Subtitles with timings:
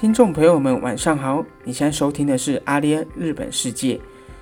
[0.00, 1.44] 听众朋友们，晚上好！
[1.62, 4.00] 你现在收听的是阿联日本世界，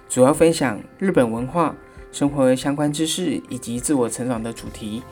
[0.09, 1.75] 主要分享日本文化、
[2.13, 5.03] 生活相关知识以及自我成长的主题。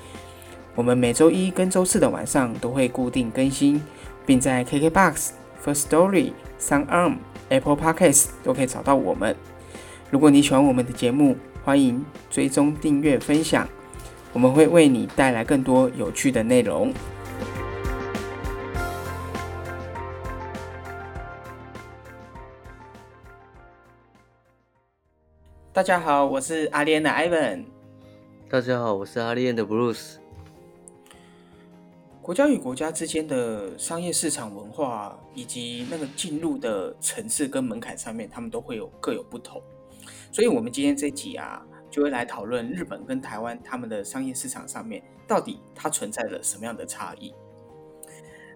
[0.76, 3.82] 我们每周一跟周四的晚上都会固定更新，
[4.24, 5.30] 并在 KKBOX、
[5.64, 7.16] First Story、SoundArm、
[7.48, 9.34] Apple Podcasts 都可以找到我们。
[10.12, 13.66] 如果你喜欢我们的节目，欢迎追踪、订阅、分享，
[14.32, 16.94] 我们会为你带来更多有趣的内容。
[25.76, 27.66] 大家好，我是阿莲的 Ivan。
[28.48, 30.14] 大家好，我是阿莲的 Bruce。
[32.22, 39.60] 国家与国家之间的商业市场文化以及那个进入的层次跟门槛上面，他们都会有各有不同。
[40.32, 47.34] 所以，我们今天这集啊，就会来讨论日本跟台湾他们的商业市场上面，到底它存在着什么样的差异。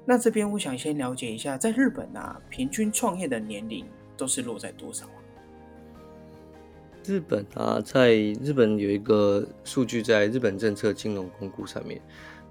[0.07, 5.20] 那这边我想先了解一下，在日本啊，平均创业的年龄都是落在多少啊？
[7.03, 12.01] 日本啊，在日本有一个数据，在日本政策金融公估上面，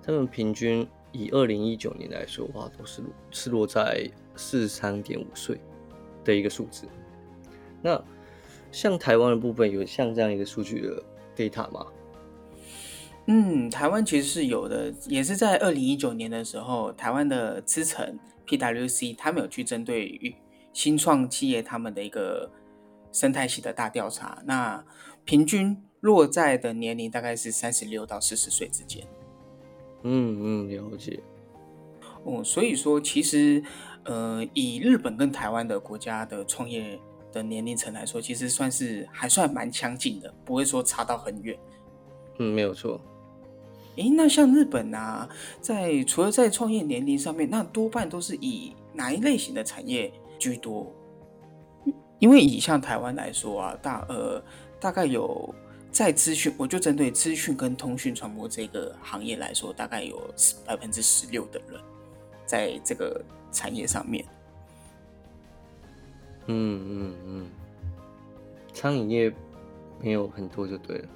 [0.02, 5.60] 他们平均以二零一九年来说的话，都是落是落在四十三点五岁
[6.26, 6.88] 的一个数字。
[7.82, 8.04] 那
[8.72, 11.04] 像台湾的部分，有像这样一个数据的
[11.38, 11.86] data 吗？
[13.28, 20.34] 嗯，台湾其实是有的，也是在二零一九年的时候，台湾的资诚 PWC 他们有去针对于
[20.74, 22.50] 新创企业他们的一个。
[23.12, 24.84] 生态系的大调查，那
[25.26, 29.06] 平均落在的年龄大概是三十六到四十岁之间。
[30.04, 31.20] 嗯嗯，了解。
[32.24, 33.64] 哦，所以说其实，
[34.04, 37.00] 呃，以日本跟台湾的国家的创业
[37.32, 41.58] 的年龄层来说，其实算是还算蛮相近的，不会说差到很远。
[42.38, 43.00] 嗯，没有错。
[43.96, 45.28] 诶，那像日本啊，
[45.60, 50.94] 在除了在创业年龄上面，那多半都是以哪一类型的产业居多？
[52.20, 54.42] 因为以像台湾来说啊，大呃
[54.80, 55.56] 大概有
[55.90, 60.22] 在资讯，我就针对资讯跟通讯传播这个行业来说，大概有
[60.66, 61.80] 百分之十六的人
[62.46, 64.24] 在这个产业上面。
[66.48, 67.50] 嗯嗯嗯，
[68.74, 69.34] 餐饮业
[70.02, 71.08] 没有很多就对了。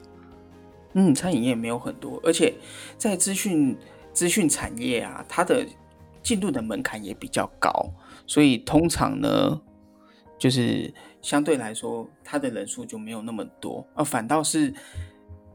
[0.94, 2.54] 嗯，餐饮业没有很多，而且
[2.98, 3.78] 在资讯
[4.14, 5.66] 资讯产业啊，它的
[6.22, 7.72] 进入的门槛也比较高，
[8.26, 9.62] 所以通常呢。
[10.44, 14.74] 就是相对来说，他的人数就没有那么多，而反倒是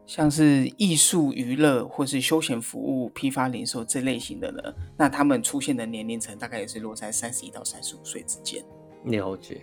[0.07, 4.63] 像是艺术、娱乐或是休闲服务、批发、零售这类型的呢，
[4.97, 8.65] 那他们出现的年龄层大概也是落在三十一到三十五岁之间。
[9.05, 9.61] 了解，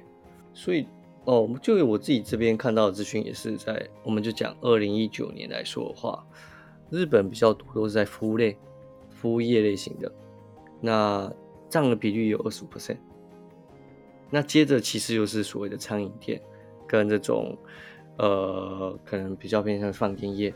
[0.54, 0.86] 所以
[1.24, 6.24] 哦，就我自己这边看到的资讯也是在，我们就讲二零一九年来说的话，
[6.92, 8.56] 日本比较多都是在服务类、
[9.10, 10.12] 服务业类型的，
[10.80, 11.34] 那
[11.68, 12.98] 占的比率有二十五 percent。
[14.30, 16.42] 那接着其实又是所谓的餐饮店，
[16.88, 17.58] 跟这种
[18.18, 20.54] 呃可能比较偏向饭店业、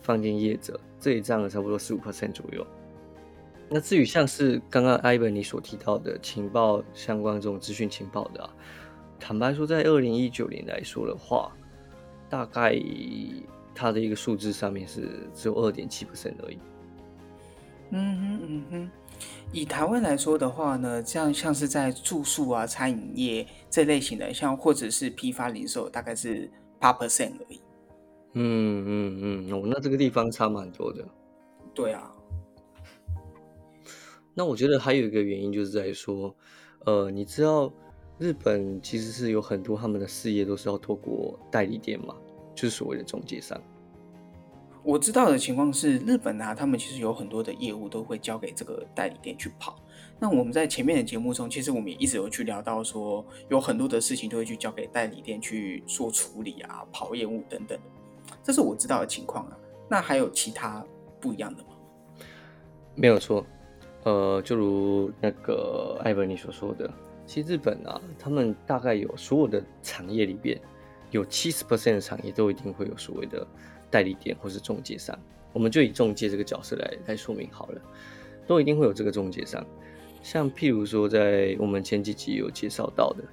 [0.00, 2.66] 饭店业者，这里占了差不多十五 percent 左右。
[3.68, 8.50] 那至于像是刚刚 Ivan 你所提到的情报相关这种资讯情报的，啊，
[9.20, 11.52] 坦白说，在二零一九年来说的话，
[12.28, 12.76] 大概
[13.72, 16.58] 它的一个数字上面是只有二点七 percent 而已。
[17.90, 18.90] 嗯哼嗯哼。
[19.52, 27.60] 以台湾来说的话呢，这样像是在住宿啊、餐饮业这类型的，像或者是批发零售，大概是八 percent 而已。
[28.34, 31.04] 嗯嗯嗯，哦，那这个地方差蛮多的。
[31.74, 32.12] 对啊。
[34.34, 36.34] 那我觉得还有一个原因就是在说，
[36.86, 37.72] 呃，你知道
[38.18, 42.14] 日本其实是有很多他们的事业都是要透过代理店嘛，
[42.54, 43.60] 就是所谓的中介商。
[44.82, 49.76] 我知道的情况是，日本啊，他们其实有很多的业务都会交给这个代理店去跑。
[50.18, 57.84] 那我们在前面的节目中，其实我们也一直有去聊到说，有很多的事情都会去交给代理店去做处理啊，跑业务等等的。
[58.42, 59.56] 这是我知道的情况啊。
[59.88, 60.84] 那还有其他
[61.20, 61.68] 不一样的吗？
[62.94, 63.44] 没有错，
[64.04, 66.90] 呃，就如那个艾文你所说的，
[67.26, 70.58] 其实日本啊，他们大概有所有的产业里边，
[71.10, 73.46] 有七十 percent 的产业都一定会有所谓的。
[73.90, 75.18] 代理店或是中介商，
[75.52, 77.82] 我们就以中介这个角色来来说明好了，
[78.46, 79.64] 都一定会有这个中介商。
[80.22, 83.24] 像譬如说，在我们前几集有介绍到的，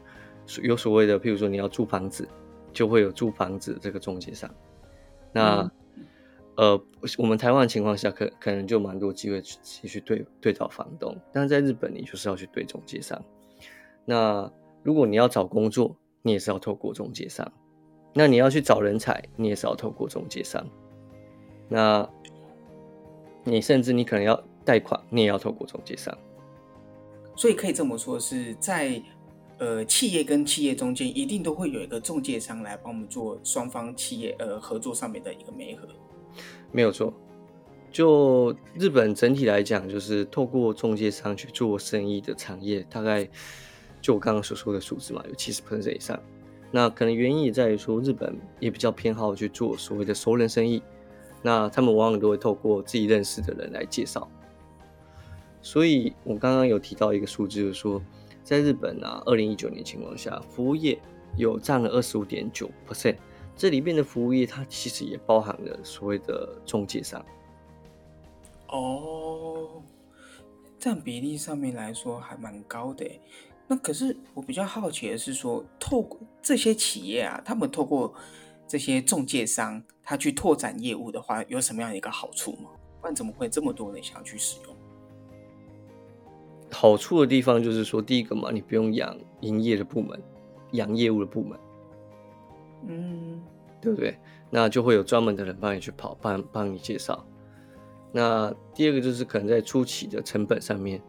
[0.64, 2.28] 有所谓的，譬如说你要租房子，
[2.74, 4.50] 就会有租房子这个中介商。
[5.34, 5.70] 那
[6.56, 6.82] 呃，
[7.18, 13.22] 我们台湾的情况下，可可能就蛮多机会去去对对找房东，但是在日本，你就是要去对中介商。
[14.06, 14.52] 那
[14.82, 17.52] 如果你要找工作，你也是要透过中介商。
[18.18, 20.66] 那你要去找人才，你也是要透过中介商。
[21.70, 22.10] 那，
[23.44, 26.18] 你甚至你可能要贷款，你也要透过中介商。
[27.36, 29.00] 所以可以这么说，是在
[29.60, 35.88] 呃企业跟企业中间，一定都会有一个中介商来帮我们做双方企业呃合作上面的一个媒合。
[36.72, 37.14] 没有错。
[37.92, 43.30] 就日本整体来讲，就是透过中介商去做生意的产业，大概
[44.02, 46.20] 就我刚刚所说的数字嘛，有七十 percent 以上。
[46.72, 50.84] 那可能原因也在于说，日本也比较偏好去做所谓的熟人生意。
[51.42, 54.28] 那他们往往都会透过自己认识的人来介绍。
[55.62, 58.02] 所以我刚刚有提到一个数字，就是说，
[58.44, 61.00] 在日本啊，二零一九年情况下，服务业
[61.36, 63.16] 有占了二十五点九 percent。
[63.56, 67.24] 这里面的服务业，它其实也包含了所谓的中介商。
[68.70, 69.82] 哦，
[70.78, 73.06] 占比例上面来说还蛮高的。
[73.68, 78.14] 那可是我比较好奇的是说，透过这些企业啊，他们透过
[78.68, 82.70] 这些中介商，他去拓展业务的话，有什么样的一个好处吗？
[83.02, 84.76] 不然怎么会这么多人想要去使用？
[86.72, 90.22] 好处的地方就是说，第一个嘛，你不用养营业的部门，
[90.72, 91.60] 养业务的部门，
[92.88, 93.42] 嗯，
[93.82, 94.18] 对不对？
[94.50, 97.26] 那就会有专门的人帮你去跑，帮帮你介绍。
[98.14, 101.02] 那第二个就是可能在初期的成本上面，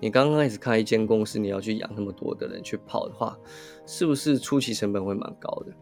[0.00, 3.38] 你刚刚开始开一间公司，你要去养那么多的人去跑的话，
[3.86, 5.72] 是不是初期成本会蛮高的？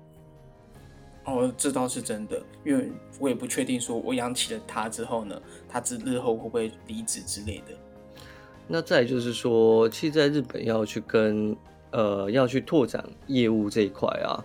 [1.25, 7.75] 哦，这倒是真的，因为我也不确定说我养起了他之后呢，他之日后会不会离职之类的。
[8.69, 11.57] 那再就是说，其实在日本要去跟
[11.91, 14.45] 呃要去拓展业务这一块啊，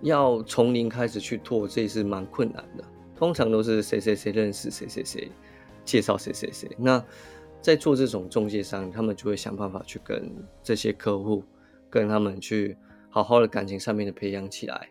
[0.00, 2.84] 要从零开始去拓，这也是蛮困难的。
[3.14, 5.30] 通常都是谁谁谁认识谁谁谁，
[5.84, 6.70] 介绍谁谁谁。
[6.76, 7.02] 那
[7.62, 10.30] 在做这种中介商，他们就会想办法去跟
[10.62, 11.44] 这些客户，
[11.88, 12.76] 跟他们去
[13.08, 14.88] 好好的感情上面的培养起来。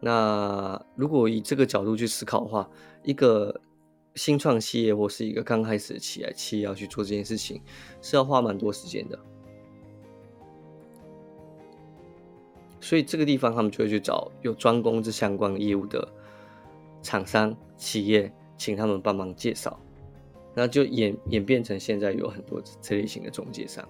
[0.00, 2.68] 那如果以这个角度去思考的话，
[3.02, 3.60] 一个
[4.14, 7.60] 新创企业或是一个刚开始起来企业要去做这件事情，
[8.00, 9.18] 是要花蛮多时间的。
[12.80, 16.08] 所以这个地方，他们就会去找有专攻这相关业务的
[17.02, 19.78] 厂商企业，请他们帮忙介绍，
[20.58, 23.88] 那就演演变成现在有很多这类型的中介商。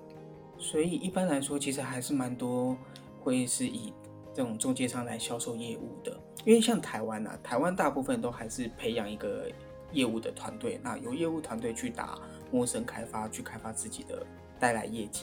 [0.59, 2.77] 所以一般来说，其实还是蛮多
[3.21, 3.91] 会是以
[4.35, 6.15] 这种中介商来销售业务的。
[6.45, 9.51] 因为像台湾啊，台湾大部分都还是培养一个
[9.95, 12.21] 业务的团队，那由业务团队去打
[12.51, 14.27] 陌生开发，去开发自己的
[14.61, 15.23] 带来业绩。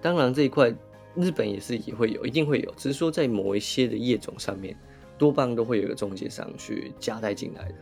[0.00, 0.74] 当然这一块。
[1.14, 4.74] 日本也是也会有，一定会有，只是说在某一些的业种上面，
[5.18, 7.74] 多半都会有一个中介商去夹带进来的。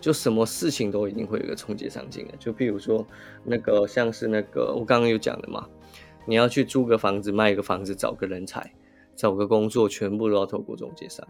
[0.00, 2.34] 就什么事情都一定会有一个中介商进来。
[2.38, 3.06] 就譬如说，
[3.44, 5.68] 那个像是那个我刚刚有讲的嘛，
[6.26, 8.72] 你要去租个房子、卖个房子、找个人才、
[9.16, 11.26] 找个工作，全部都要透过中介商。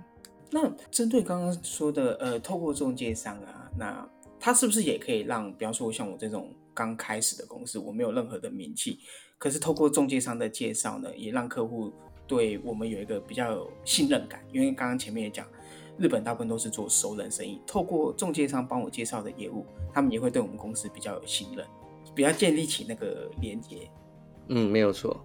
[0.50, 4.08] 那针对刚刚说的，呃，透过中介商啊，那
[4.40, 9.00] 他是不是也可以让，比方说像我这种刚开始的公司，我没有任何的名气？
[9.36, 11.92] 可是透过中介商的介绍呢，也让客户
[12.26, 14.42] 对我们有一个比较有信任感。
[14.52, 15.46] 因为刚刚前面也讲，
[15.98, 21.66] 日本大部分都是做熟人生意，透过中介商帮我介绍的业务，他们也会对我们公司比较有信任，
[22.14, 23.90] 比较建立起那个连接。
[24.48, 25.20] 嗯，没有错。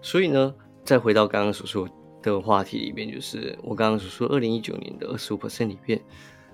[0.00, 0.54] 所以呢，
[0.84, 1.88] 再回到刚刚所说
[2.22, 6.00] 的话题里面，就是我刚刚所说，二零一九年的二十五 percent 里面，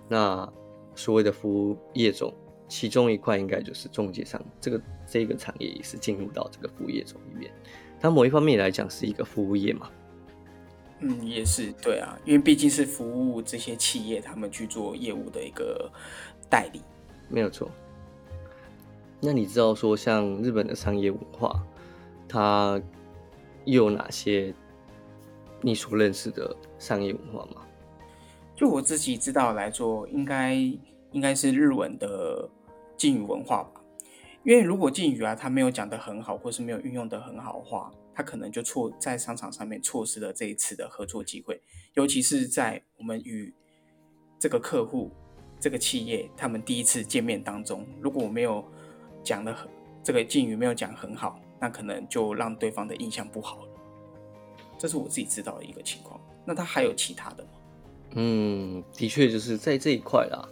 [0.08, 0.50] 那
[0.94, 2.34] 所谓的服务业种。
[2.72, 7.52] 其中一块应该就是中介商，这个这个产业也是进入到这个服务业种里面。
[7.98, 9.90] 它某一方面来讲是一个服务业嘛？
[11.00, 15.90] 嗯，也是对啊，因为毕竟是服务这些企业，他们去做业务的一个
[16.48, 16.80] 代理，
[17.28, 17.70] 没有错。
[19.20, 21.62] 那你知道说像日本的商业文化，
[22.28, 22.80] 它
[23.64, 24.54] 又有哪些
[25.60, 27.62] 你所认识的商业文化吗？
[28.54, 30.54] 就我自己知道来说，应该
[31.12, 32.48] 应该是日文的。
[33.00, 33.79] 敬语文化吧，
[34.42, 41.60] 因为如果敬语啊，他没有讲得很好，或是没有运用得很好的话，他可能就错在商场上面错失了这一次的合作机会。
[41.94, 43.52] 尤其是在我们与
[44.38, 45.10] 这个客户、
[45.58, 48.64] 这个企业他们第一次见面当中，如果我没有
[49.22, 49.68] 讲的很
[50.02, 53.68] 这个敬语没有讲很好，那可能就让对方的印象不好了。
[54.78, 56.18] 这是我自己知道的一个情况。
[56.46, 57.50] 那他还有其他的吗？
[58.14, 60.48] 嗯，的确就是在这一块啦。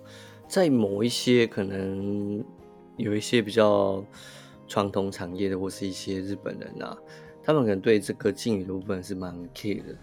[0.47, 2.45] 在某一些可能
[2.99, 4.05] 有一些比较
[4.67, 6.99] 传统产业的，或是一些日本人啊，
[7.43, 9.97] 他们可能对这个敬语的部分是蛮 care 的，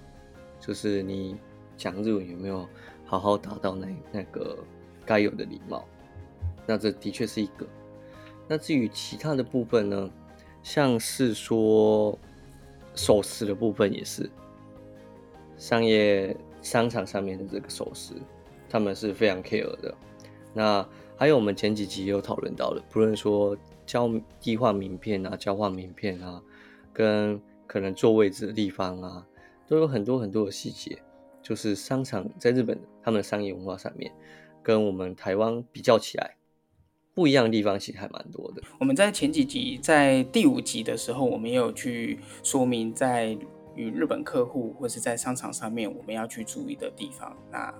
[0.59, 1.35] 就是你
[1.77, 2.67] 讲日文有没有
[3.05, 4.57] 好好达到那那个
[5.05, 5.85] 该有的礼貌？
[6.65, 7.67] 那这的确是一个。
[8.47, 10.09] 那至于其他的部分呢，
[10.63, 12.17] 像是说
[12.95, 14.29] 手势的部分也是，
[15.57, 18.13] 商业商场上面的这个手势，
[18.69, 19.93] 他们是非常 care 的。
[20.55, 24.09] 那还有我们前几集也有讨论到了，不论说交
[24.39, 26.41] 替换名片啊、交换名片啊，
[26.91, 29.27] 跟可能坐位置的地方啊，
[29.67, 30.97] 都有很多很多的细节。
[31.43, 34.11] 就是商场在日本他们的商业文化上面，
[34.63, 36.35] 跟我们台湾比较起来，
[37.13, 38.63] 不一样的地方其实还蛮多的。
[38.79, 43.37] 我们在前几集，在第五集的时候，我们也有去说明，在
[43.75, 47.37] 与日本客户或是在商场上面，我们要去注意的地方。
[47.51, 47.71] 那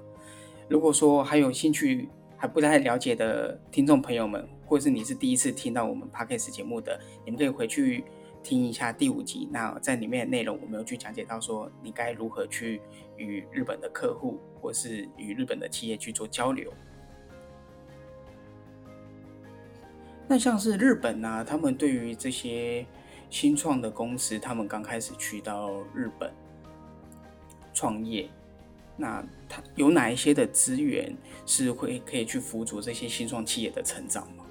[0.70, 8.04] 如果说还有兴趣还不太了解的听众朋友们，或是你是第一次听到我们 podcast 节目的，你们可以回去。
[8.44, 12.80] 听一下第五集，那在里面的内容，我们有去讲解到说，你该如何去
[13.18, 16.72] 与日本的客户或是与日本的企业去做交流。
[20.28, 22.86] 那像是日本呢，他们对于这些
[23.32, 26.32] 新创的公司，他们刚开始去到日本
[27.74, 28.30] 创业，
[28.98, 34.46] 那它有哪一些的资源是会可以去辅助这些新创企业的成长吗？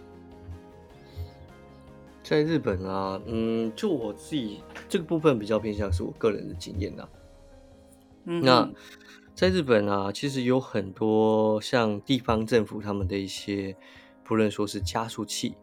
[2.22, 7.08] 在日本啊，嗯，就我自己这个部分比较偏向是我个人的经验呐。
[8.24, 8.70] 那
[9.34, 13.76] 在日本啊，其实有很多像地方政府他们的一些，
[14.24, 15.54] 不论说是加速器，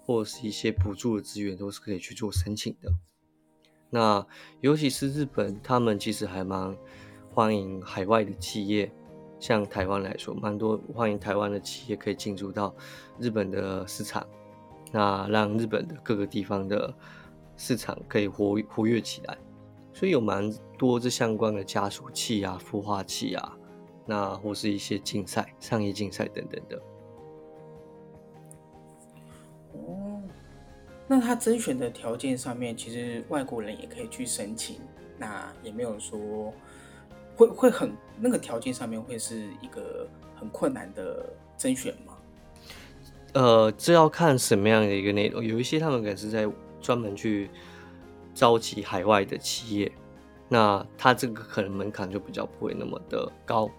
[0.00, 2.90] 或者是一些补助的资源，都是可以去做申请的。
[3.90, 4.26] 那
[4.62, 6.74] 尤其是日本，他们其实还蛮
[7.38, 8.90] 欢迎海外的企业，
[9.38, 12.74] 像台湾来说，蛮多欢迎台湾的企业可以进入到
[13.16, 14.26] 日本的市场。
[14.90, 16.92] 那让日本的各个地方的
[17.56, 19.38] 市场可以活活跃起来，
[19.92, 23.56] 所以有蛮多这相关的加速器啊、孵化器啊，
[24.04, 26.82] 那或是一些竞赛、商业竞赛等等的。
[29.74, 30.20] 哦，
[31.06, 34.80] 那他甄选的条件上面，其实外国人也可以去申请，
[35.16, 36.52] 那也没有说
[37.38, 42.14] 会会很那个条件上面会是一个很困难的甄选吗？
[43.34, 45.44] 呃，这要看什么样的一个内容。
[45.44, 47.48] 有一些他们可能是在专门去
[48.34, 49.92] 召集海外的企业，
[50.48, 53.70] 那他这个可能门槛就比较不会那么的高。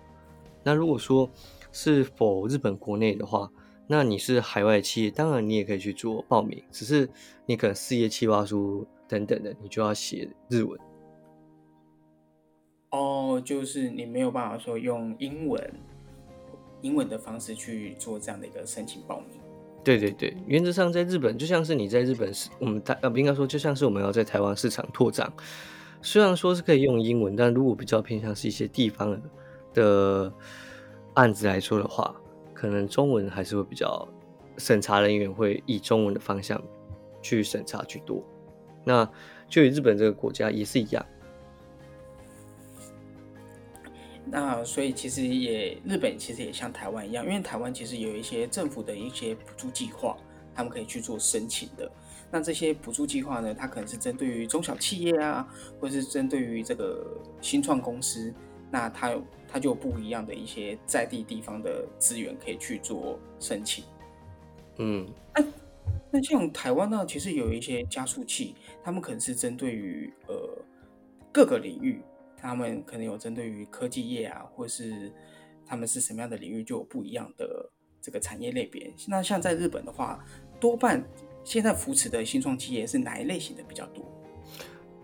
[0.63, 1.29] 那如果说
[1.73, 3.49] 是否日本国内的话，
[3.87, 7.09] 那你是海外企业，当然你也可以去做报名，只是
[7.45, 10.79] 你可能事业计划书等等的，你就要写日文。
[12.91, 15.73] 哦，就是你没有办法说用英文。
[16.81, 19.37] 英文的方式去做这样的一个申请报名。
[19.83, 25.29] 对对对，原则上在日本就像是你在日本是，我们台呃不应该说就像是我们要在台湾市场拓展，
[26.01, 29.21] 虽然说是可以用英文，但如果比较偏向是一些地方
[29.73, 30.31] 的
[31.15, 32.15] 案子来说的话，
[32.53, 34.07] 可能中文还是会比较
[34.57, 36.61] 审查人员会以中文的方向
[37.21, 38.23] 去审查居多。
[38.85, 39.05] 那
[39.49, 41.05] 就以日本这个国家也是一样。
[44.31, 50.15] 那所以其实也日本其实也像台湾一样，因为台湾其实有一些政府的一些补助计划，
[50.53, 51.91] 他们可以去做申请的。
[52.31, 55.47] 那这些补助计划呢，它可能是针对于中小企业啊，
[55.79, 58.31] 或者是针对于这个新创公司，
[58.69, 63.83] 那它有它就有不一样的一些在地地方的资源可以去做申请。
[64.77, 65.45] 嗯，那
[66.11, 70.35] 那像台湾呢，其实有一些加速器，他们可能是针对于呃
[71.31, 71.99] 各个领域。
[72.41, 75.11] 他们可能有针对于科技业啊，或是
[75.65, 77.69] 他们是什么样的领域，就有不一样的
[78.01, 78.91] 这个产业类别。
[79.07, 80.23] 那像在日本的话，
[80.59, 81.03] 多半
[81.43, 84.05] 现在扶持的新创企业是哪一类型的比较多？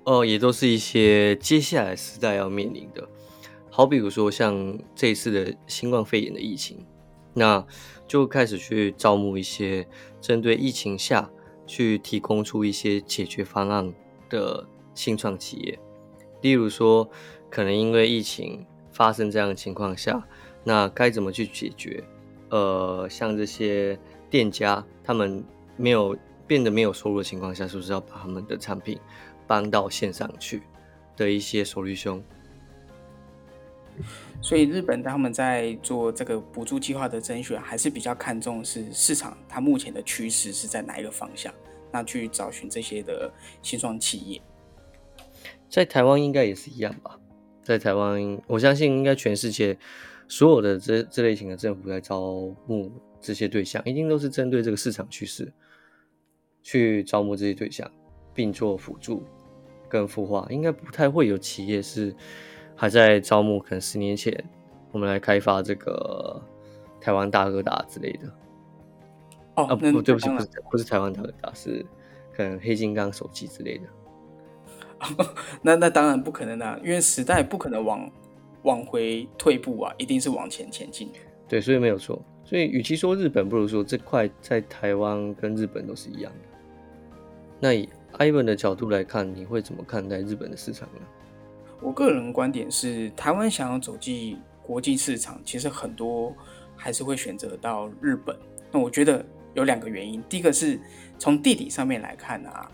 [0.05, 3.09] 哦，也都是一些接下来时代要面临的，
[3.71, 6.85] 好比如说像这一次的新冠肺炎的疫情，
[7.33, 7.65] 那
[8.07, 9.87] 就开始去招募一些
[10.21, 11.29] 针对疫情下
[11.65, 13.91] 去提供出一些解决方案
[14.29, 15.79] 的新创企业。
[16.45, 17.09] 例如说，
[17.49, 20.23] 可能因为疫情发生这样的情况下，
[20.63, 22.03] 那该怎么去解决？
[22.51, 23.97] 呃，像这些
[24.29, 25.43] 店家，他们
[25.75, 28.99] 没有变得没有收入的情况下，是不是要把他们的产品
[29.47, 30.61] 搬到线上去
[31.17, 32.23] 的一些手率兄？
[34.39, 41.51] 所以日本他们在做这个补助计划的甄选，还是比较看重是市场它目前的趋势是在哪一个方向，
[41.91, 43.33] 那去找寻这些的
[43.63, 44.39] 新创企业。
[45.75, 47.19] 在台湾应该也是一样吧，
[47.61, 49.77] 在台湾，我相信应该全世界
[50.25, 52.21] 所有的这这类型的政府在招
[52.65, 52.89] 募
[53.19, 55.51] 这些对象，一定都是针对这个市场趋势
[56.63, 57.91] 去招募这些对象，
[58.33, 59.21] 并做辅助
[59.89, 62.15] 跟孵化，应该不太会有企业是
[62.73, 63.59] 还在招募。
[63.59, 64.33] 可能十年前
[64.93, 66.41] 我们来开发这个
[67.01, 68.31] 台湾大哥大之类的。
[69.57, 71.85] 哦，啊不，对不起，不是不是台湾大哥大，是
[72.33, 73.83] 可能黑金刚手机之类的。
[75.61, 78.09] 那那当然不可能啊，因为时代不可能往
[78.63, 81.09] 往回退步啊，一定是往前前进。
[81.47, 82.21] 对，所以没有错。
[82.43, 86.57] 所以与其说日本，不如说这块在台湾跟日本都是一样的。
[87.59, 91.01] 那以 Ivan 的角度来看，你会怎么看待日本的市场呢？
[91.81, 96.33] 我个人观点是，台湾想要走进国际市场，其实很多
[96.75, 98.35] 还是会选择到日本。
[98.71, 100.79] 那我觉得有两个原因，第一个是
[101.17, 102.71] 从地理上面来看啊，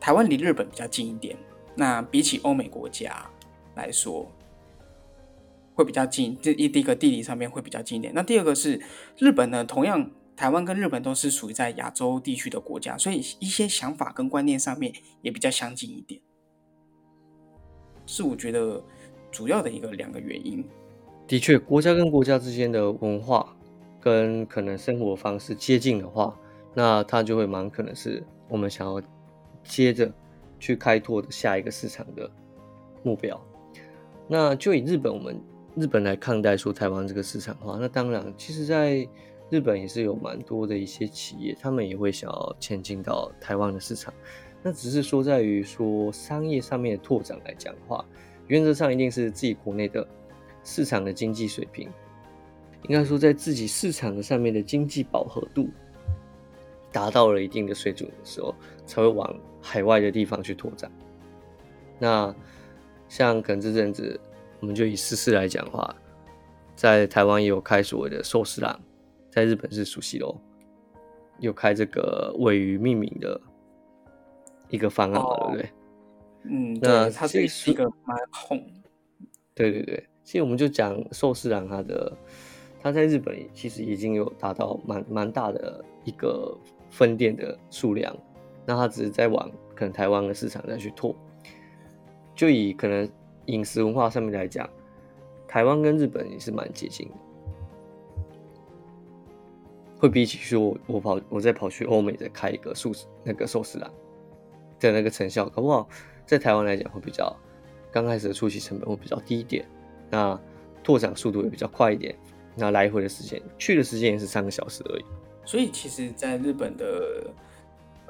[0.00, 1.36] 台湾离日本比较近一点，
[1.76, 3.30] 那比起欧美国家
[3.74, 4.26] 来说，
[5.74, 6.36] 会比较近。
[6.40, 8.12] 这一第一个地理上面会比较近一点。
[8.14, 8.80] 那第二个是
[9.18, 16.20] 日本呢，同样台湾跟日本都是属于在亚洲地区的国家，所以一些想法跟观念上面也比较相近一点。
[18.06, 18.82] 是我觉得
[19.30, 20.64] 主要的一个两个原因。
[21.28, 23.54] 的确，国家跟国家之间的文化
[24.00, 26.36] 跟可能生活方式接近的话，
[26.74, 29.00] 那它就会蛮可能是我们想要
[29.70, 30.12] 接着
[30.58, 32.28] 去开拓的下一个市场的
[33.04, 33.40] 目标。
[34.26, 35.40] 那就以日本我们
[35.76, 39.06] 日本来看待说台湾这个市场的话，那当然，其实在
[39.48, 44.12] 日本也是有蛮多的一些企业，他们也会想要前进到台湾的市场。
[44.62, 48.04] 那只是说，在于说商业上面的拓展来讲的话，
[48.48, 50.06] 原则上一定是自己国内的
[50.64, 51.88] 市场的经济水平，
[52.88, 55.68] 应该说在自己市场上面的经济饱和度
[56.92, 60.90] 达到了一定的水准的时候，才会往海外的地方去拓展。
[61.98, 62.34] 那
[63.08, 64.18] 像可能这阵子，
[64.60, 65.94] 我们就以思思来讲的话，
[66.74, 68.80] 在台湾也有开所谓的寿司郎，
[69.30, 70.36] 在日本是熟悉喽，
[71.38, 73.40] 有开这个位于命名的。
[74.72, 75.70] 一个方案嘛，对不对？
[76.44, 78.64] 嗯，那它是一个蛮红。
[79.52, 82.16] 对对对，其实我们就讲寿司郎，它的
[82.80, 86.56] 它在日本其实已经有达到蛮蛮大的一个
[86.88, 88.16] 分店的数量，
[88.70, 91.12] 那他只是在往可能台湾的市场再去拓。
[92.36, 93.10] 就以可能
[93.46, 94.70] 饮食文化上面来讲，
[95.48, 97.14] 台湾跟日本也是蛮接近的，
[99.98, 103.90] 会比起说我跑我再跑去欧美再开一个素食那个寿司郎。
[104.78, 105.86] 的那个成效，搞不好
[106.24, 107.36] 在台湾来讲会比较
[107.90, 109.66] 刚开始的初期成本会比较低一点，
[110.08, 110.40] 那
[110.82, 112.16] 拓展速度也比较快一点，
[112.54, 115.04] 那来回的时间去的时间也是三个小时而已。
[115.44, 117.30] 所以其实，在日本的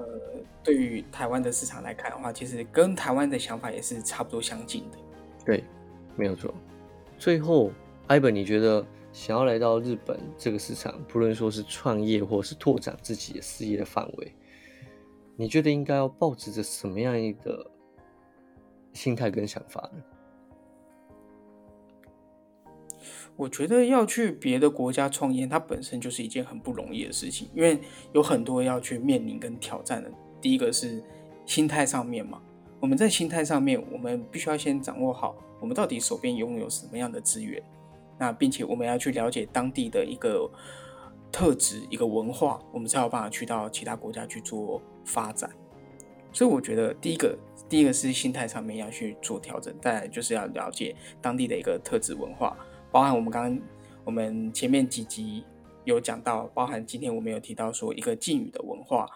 [0.00, 4.98] 呃，对于台湾的市场来看的话，其实跟台湾的想法也是差不多相近的。
[5.44, 5.64] 对，
[6.16, 6.54] 没有错。
[7.18, 7.70] 最后，
[8.06, 14.34] 艾本，你觉得想要来到日本这个市场，不论说是创业或是拓展自己的事业的范围？
[15.36, 17.70] 你觉得应该要抱持着什么样一个
[18.92, 20.02] 心态跟想法呢？
[23.40, 27.80] 我觉得要去别的国家创业，它本身就是一件很不容易的事情，因为
[28.12, 30.10] 有很多要去面临跟挑战的。
[30.42, 31.02] 第一个是
[31.46, 32.38] 心态上面嘛，
[32.80, 37.62] 我们在心态上面，我们必须要先掌握好，我们到底手边拥有什么样的资源，
[38.18, 40.50] 那并且我们要去了解当地的一个。
[41.32, 45.48] 特质一个文化，我们才有办法去到其他国家去做发展。
[46.32, 52.56] 所以我觉得第一个，第一个是心态上面要去做调整，再来就是要了解当地的一个特质文化，
[52.92, 53.68] 包含我们刚刚
[54.04, 55.44] 我们前面几集
[55.84, 59.06] 有讲到，包含今天我们有提到说一个敬语的文化，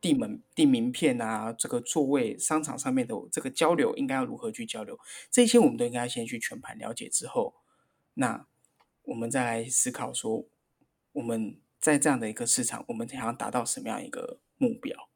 [0.00, 4.98] 递门递名片啊，这个座位商场上面的这个交流应该要如何去交流，
[5.30, 7.54] 这些我们都应该先去全盘了解之后，
[8.14, 8.46] 那
[9.02, 10.46] 我们再来思考说。
[11.12, 15.08] 我们在这样的一个市场，我们想要达到什么样一个目标？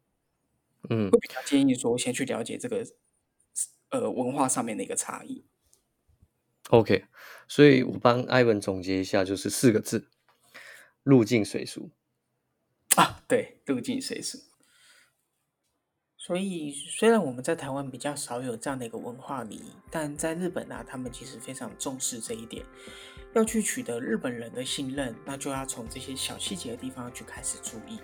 [0.90, 2.84] 嗯，会比较建议说，先去了解这个
[3.90, 5.44] 呃文化上面的一个差异。
[6.72, 7.04] OK，
[7.46, 10.08] 所以我帮艾文总结一下，就是四个字：
[11.02, 11.90] 入境随俗
[12.96, 13.22] 啊。
[13.28, 14.38] 对，入境随俗。
[16.16, 22.64] 所以，虽然我们在台湾比较少有这样的一个文化礼仪，但在日本啊，他们其实非常重视这一点。
[23.34, 27.98] 要去取得日本人的信任，那就要从这些小细节的地方去开始注意。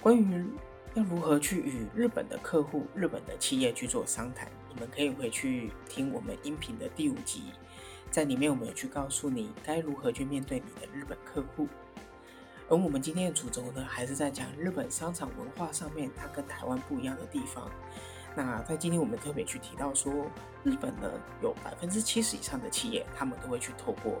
[0.00, 0.46] 关于
[0.94, 7.44] 要如何去与日本的客户、日本的企业去做商谈，你们可以回去听我们音频的第五集，
[8.12, 11.66] 在里面我们有去告诉你该如何去面对你的日本客户。
[12.68, 17.70] 而我们今天的主轴呢，还是在讲日本商场文化上面它跟台湾不一样的地方。
[18.36, 20.12] 那在今天我们特别去提到说，
[20.62, 21.10] 日本呢
[21.42, 24.20] 有百分之七十以上的企业，他们都会去透过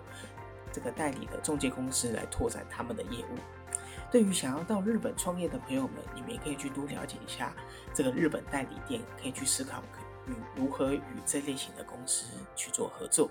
[0.72, 3.36] 这个代理的中介公司来拓展他们的业务。
[4.10, 7.54] 对于想要到日本创业的朋友们，你们也可以去多了解一下
[7.92, 9.82] 这个日本代理店，可以去思考
[10.26, 12.26] 与如何与这类型的公司
[12.56, 13.30] 去做合作。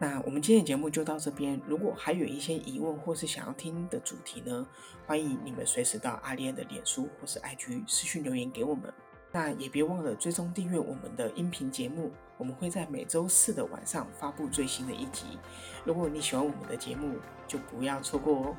[0.00, 1.60] 那我们今天的节目就到这边。
[1.66, 4.66] 如果还有一些疑问或是想要听的主题呢，
[5.06, 8.92] 欢迎你们随时到阿莲的脸书或是 IG 私讯留言给我们。
[9.30, 15.38] 那也别忘了追踪订阅我们的音频节目，我们会在每周四的晚上发布最新的一集。
[15.84, 18.56] 如果你喜欢我们的节目，就不要错过哦。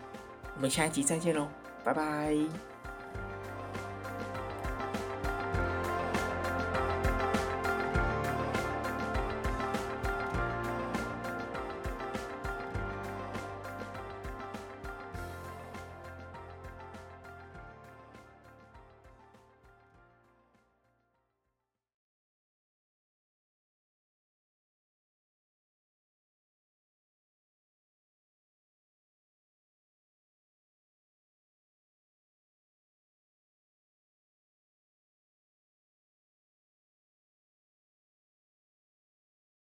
[0.55, 1.47] 我们下一集再见喽，
[1.83, 2.78] 拜拜。